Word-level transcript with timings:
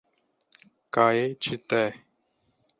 Caetité 0.93 1.83